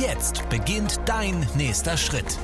[0.00, 2.38] Jetzt beginnt dein nächster Schritt.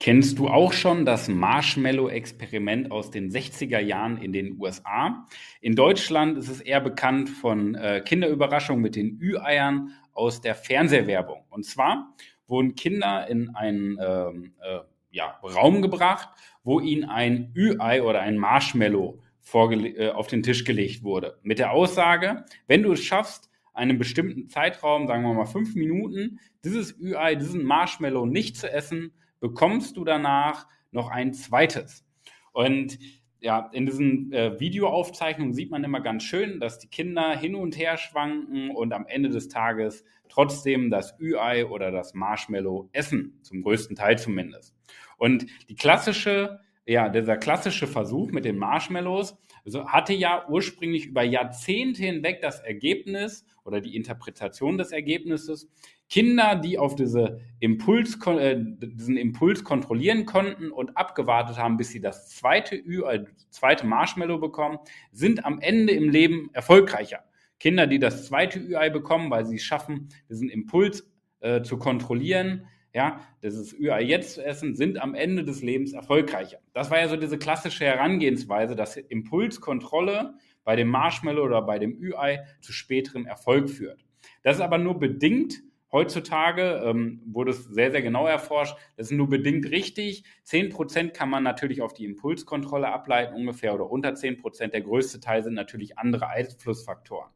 [0.00, 5.28] Kennst du auch schon das Marshmallow-Experiment aus den 60er Jahren in den USA?
[5.60, 11.44] In Deutschland ist es eher bekannt von äh, Kinderüberraschungen mit den Ü-Eiern aus der Fernsehwerbung.
[11.50, 12.14] Und zwar
[12.48, 14.78] wurden Kinder in einen ähm, äh,
[15.10, 16.30] ja, Raum gebracht,
[16.64, 19.20] wo ihnen ein Ü-Ei oder ein Marshmallow
[19.54, 21.38] äh, auf den Tisch gelegt wurde.
[21.42, 26.38] Mit der Aussage, wenn du es schaffst, einen bestimmten Zeitraum, sagen wir mal fünf Minuten,
[26.64, 32.04] dieses Ü-Ei, diesen Marshmallow nicht zu essen, bekommst du danach noch ein zweites.
[32.52, 32.98] Und
[33.40, 37.76] ja, in diesen äh, Videoaufzeichnungen sieht man immer ganz schön, dass die Kinder hin und
[37.76, 43.62] her schwanken und am Ende des Tages trotzdem das Ü-Ei oder das Marshmallow essen, zum
[43.62, 44.74] größten Teil zumindest.
[45.18, 51.22] Und die klassische, ja, dieser klassische Versuch mit den Marshmallows also hatte ja ursprünglich über
[51.22, 55.70] Jahrzehnte hinweg das Ergebnis oder die Interpretation des Ergebnisses,
[56.08, 62.00] Kinder, die auf diese Impuls, äh, diesen Impuls kontrollieren konnten und abgewartet haben, bis sie
[62.00, 64.78] das zweite Ü, äh, zweite Marshmallow bekommen,
[65.10, 67.20] sind am Ende im Leben erfolgreicher.
[67.58, 71.10] Kinder, die das zweite Ü-Ei bekommen, weil sie es schaffen, diesen Impuls
[71.40, 76.58] äh, zu kontrollieren, ja, dieses Ü-Ei jetzt zu essen, sind am Ende des Lebens erfolgreicher.
[76.74, 82.00] Das war ja so diese klassische Herangehensweise, dass Impulskontrolle bei dem Marshmallow oder bei dem
[82.00, 84.04] Ü-Ei zu späterem Erfolg führt.
[84.42, 88.74] Das ist aber nur bedingt Heutzutage ähm, wurde es sehr, sehr genau erforscht.
[88.96, 90.24] Das ist nur bedingt richtig.
[90.42, 94.72] Zehn Prozent kann man natürlich auf die Impulskontrolle ableiten, ungefähr oder unter zehn Prozent.
[94.72, 97.30] Der größte Teil sind natürlich andere Einflussfaktoren.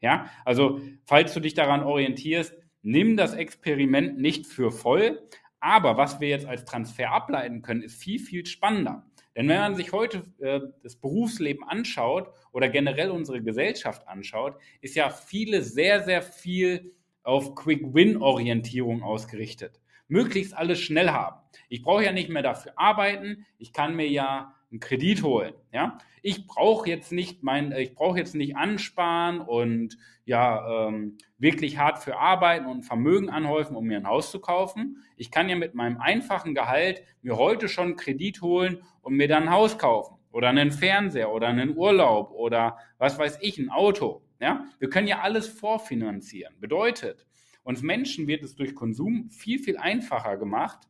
[0.00, 5.22] Ja, also falls du dich daran orientierst, nimm das Experiment nicht für voll.
[5.60, 9.06] Aber was wir jetzt als Transfer ableiten können, ist viel, viel spannender.
[9.36, 14.94] Denn wenn man sich heute äh, das Berufsleben anschaut oder generell unsere Gesellschaft anschaut, ist
[14.94, 19.80] ja viele sehr, sehr viel auf Quick-Win-Orientierung ausgerichtet.
[20.08, 21.40] Möglichst alles schnell haben.
[21.68, 23.46] Ich brauche ja nicht mehr dafür arbeiten.
[23.58, 25.54] Ich kann mir ja einen Kredit holen.
[25.72, 31.78] Ja, ich brauche jetzt nicht mein, ich brauche jetzt nicht ansparen und ja ähm, wirklich
[31.78, 35.04] hart für arbeiten und Vermögen anhäufen, um mir ein Haus zu kaufen.
[35.16, 39.28] Ich kann ja mit meinem einfachen Gehalt mir heute schon einen Kredit holen und mir
[39.28, 43.70] dann ein Haus kaufen oder einen Fernseher oder einen Urlaub oder was weiß ich, ein
[43.70, 44.22] Auto.
[44.40, 46.58] Ja, wir können ja alles vorfinanzieren.
[46.58, 47.26] Bedeutet,
[47.62, 50.88] uns Menschen wird es durch Konsum viel, viel einfacher gemacht,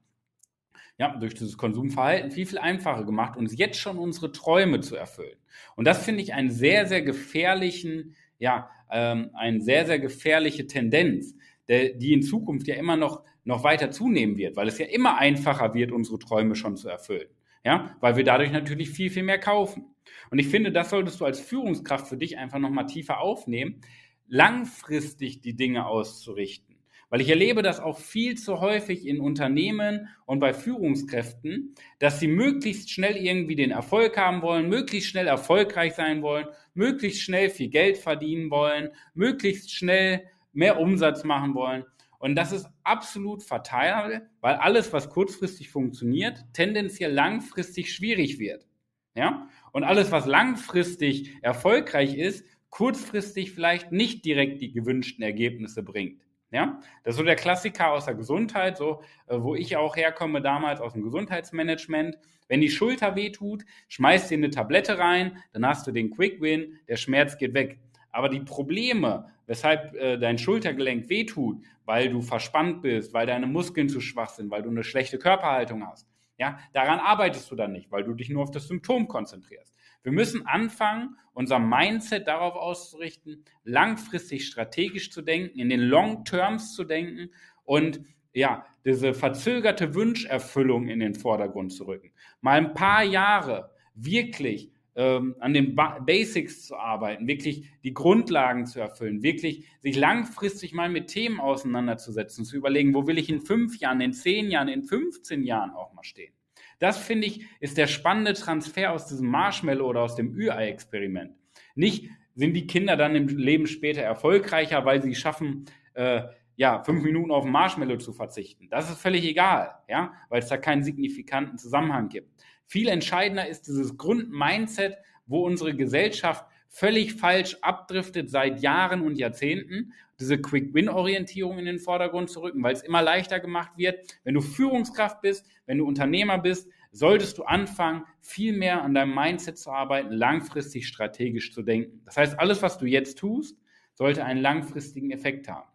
[1.03, 5.37] ja, durch dieses Konsumverhalten viel, viel einfacher gemacht, uns jetzt schon unsere Träume zu erfüllen.
[5.75, 11.35] Und das finde ich einen sehr, sehr gefährlichen, ja, ähm, eine sehr, sehr gefährliche Tendenz,
[11.67, 15.19] der, die in Zukunft ja immer noch, noch weiter zunehmen wird, weil es ja immer
[15.19, 17.29] einfacher wird, unsere Träume schon zu erfüllen.
[17.65, 19.87] Ja, weil wir dadurch natürlich viel, viel mehr kaufen.
[20.31, 23.81] Und ich finde, das solltest du als Führungskraft für dich einfach nochmal tiefer aufnehmen,
[24.29, 26.72] langfristig die Dinge auszurichten
[27.12, 32.27] weil ich erlebe das auch viel zu häufig in Unternehmen und bei Führungskräften, dass sie
[32.27, 37.69] möglichst schnell irgendwie den Erfolg haben wollen, möglichst schnell erfolgreich sein wollen, möglichst schnell viel
[37.69, 40.22] Geld verdienen wollen, möglichst schnell
[40.55, 41.84] mehr Umsatz machen wollen.
[42.19, 48.67] Und das ist absolut fatal, weil alles, was kurzfristig funktioniert, tendenziell langfristig schwierig wird.
[49.15, 49.51] Ja?
[49.72, 56.22] Und alles, was langfristig erfolgreich ist, kurzfristig vielleicht nicht direkt die gewünschten Ergebnisse bringt.
[56.53, 60.43] Ja, das ist so der Klassiker aus der Gesundheit, so äh, wo ich auch herkomme
[60.43, 62.19] damals aus dem Gesundheitsmanagement.
[62.47, 66.79] Wenn die Schulter wehtut, schmeißt dir eine Tablette rein, dann hast du den Quick Win,
[66.89, 67.79] der Schmerz geht weg.
[68.11, 73.89] Aber die Probleme, weshalb äh, dein Schultergelenk wehtut, weil du verspannt bist, weil deine Muskeln
[73.89, 76.07] zu schwach sind, weil du eine schlechte Körperhaltung hast,
[76.42, 79.72] ja, daran arbeitest du dann nicht, weil du dich nur auf das Symptom konzentrierst.
[80.03, 86.74] Wir müssen anfangen, unser Mindset darauf auszurichten, langfristig strategisch zu denken, in den Long Terms
[86.74, 87.30] zu denken
[87.62, 88.00] und
[88.33, 92.10] ja, diese verzögerte Wünscherfüllung in den Vordergrund zu rücken.
[92.41, 98.66] Mal ein paar Jahre wirklich ähm, an den ba Basics zu arbeiten, wirklich die Grundlagen
[98.66, 103.41] zu erfüllen, wirklich sich langfristig mal mit Themen auseinanderzusetzen, zu überlegen, wo will ich in
[103.41, 106.33] fünf Jahren, in zehn Jahren, in 15 Jahren auch mal stehen.
[106.78, 111.33] Das finde ich ist der spannende Transfer aus diesem Marshmallow oder aus dem Ü-Ei-Experiment.
[111.74, 116.22] Nicht sind die Kinder dann im Leben später erfolgreicher, weil sie schaffen, äh,
[116.56, 118.68] ja, fünf Minuten auf Marshmallow zu verzichten.
[118.68, 122.28] Das ist völlig egal, ja, weil es da keinen signifikanten Zusammenhang gibt.
[122.72, 124.97] Viel entscheidender ist dieses Grundmindset,
[125.27, 132.30] wo unsere Gesellschaft völlig falsch abdriftet seit Jahren und Jahrzehnten, diese Quick-Win-Orientierung in den Vordergrund
[132.30, 134.01] zu rücken, weil es immer leichter gemacht wird.
[134.24, 139.15] Wenn du Führungskraft bist, wenn du Unternehmer bist, solltest du anfangen, viel mehr an deinem
[139.15, 142.01] Mindset zu arbeiten, langfristig strategisch zu denken.
[142.07, 143.59] Das heißt, alles, was du jetzt tust,
[143.92, 145.69] sollte einen langfristigen Effekt haben.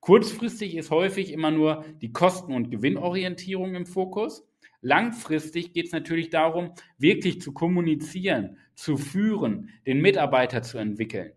[0.00, 4.44] Kurzfristig ist häufig immer nur die Kosten- und Gewinnorientierung im Fokus.
[4.82, 11.32] Langfristig geht es natürlich darum, wirklich zu kommunizieren, zu führen, den Mitarbeiter zu entwickeln.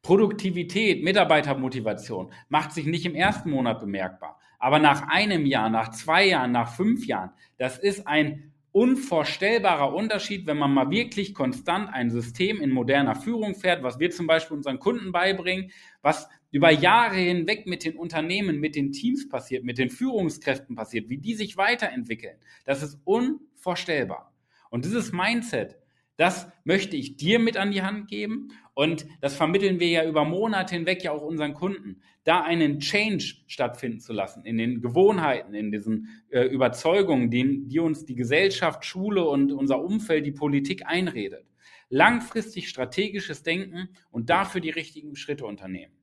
[0.00, 6.26] Produktivität, Mitarbeitermotivation macht sich nicht im ersten Monat bemerkbar, aber nach einem Jahr, nach zwei
[6.26, 12.10] Jahren, nach fünf Jahren, das ist ein unvorstellbarer Unterschied, wenn man mal wirklich konstant ein
[12.10, 17.16] System in moderner Führung fährt, was wir zum Beispiel unseren Kunden beibringen, was über Jahre
[17.16, 21.56] hinweg mit den Unternehmen, mit den Teams passiert, mit den Führungskräften passiert, wie die sich
[21.56, 22.38] weiterentwickeln.
[22.64, 24.32] Das ist unvorstellbar.
[24.70, 25.76] Und dieses Mindset,
[26.16, 30.24] das möchte ich dir mit an die Hand geben und das vermitteln wir ja über
[30.24, 35.54] Monate hinweg ja auch unseren Kunden, da einen Change stattfinden zu lassen in den Gewohnheiten,
[35.54, 40.86] in diesen äh, Überzeugungen, die, die uns die Gesellschaft, Schule und unser Umfeld, die Politik
[40.86, 41.44] einredet.
[41.88, 45.97] Langfristig strategisches Denken und dafür die richtigen Schritte unternehmen.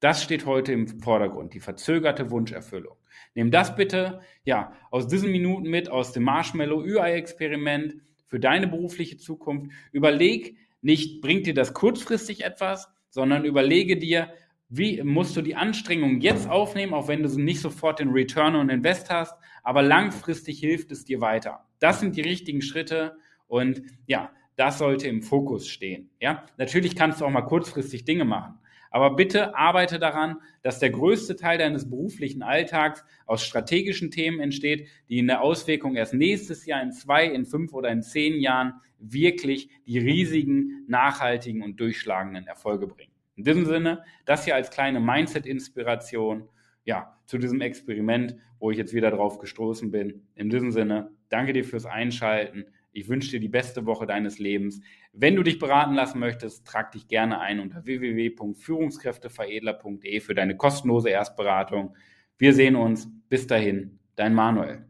[0.00, 2.96] Das steht heute im Vordergrund, die verzögerte Wunscherfüllung.
[3.34, 9.70] Nimm das bitte, ja, aus diesen Minuten mit, aus dem Marshmallow-Ü-Ei-Experiment für deine berufliche Zukunft.
[9.92, 14.32] Überleg nicht, bringt dir das kurzfristig etwas, sondern überlege dir,
[14.68, 18.70] wie musst du die Anstrengung jetzt aufnehmen, auch wenn du nicht sofort den Return on
[18.70, 21.66] Invest hast, aber langfristig hilft es dir weiter.
[21.80, 23.16] Das sind die richtigen Schritte
[23.48, 26.10] und ja, das sollte im Fokus stehen.
[26.20, 28.60] Ja, natürlich kannst du auch mal kurzfristig Dinge machen.
[28.90, 34.88] Aber bitte arbeite daran, dass der größte Teil deines beruflichen Alltags aus strategischen Themen entsteht,
[35.08, 38.74] die in der Auswirkung erst nächstes Jahr, in zwei, in fünf oder in zehn Jahren
[38.98, 43.12] wirklich die riesigen, nachhaltigen und durchschlagenden Erfolge bringen.
[43.36, 46.48] In diesem Sinne, das hier als kleine Mindset-Inspiration,
[46.84, 50.26] ja, zu diesem Experiment, wo ich jetzt wieder drauf gestoßen bin.
[50.34, 52.66] In diesem Sinne, danke dir fürs Einschalten.
[52.92, 54.82] Ich wünsche dir die beste Woche deines Lebens.
[55.12, 61.08] Wenn du dich beraten lassen möchtest, trag dich gerne ein unter www.führungskräfteveredler.de für deine kostenlose
[61.10, 61.96] Erstberatung.
[62.36, 63.08] Wir sehen uns.
[63.28, 64.89] Bis dahin, dein Manuel.